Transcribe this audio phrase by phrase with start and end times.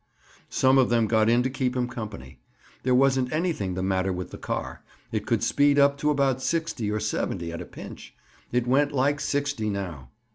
[0.49, 2.39] Some of them got in to keep him company.
[2.81, 4.83] There wasn't anything the matter with the car.
[5.11, 8.15] It could speed up to about sixty, or seventy, at a pinch.
[8.51, 10.09] It went "like sixty" now.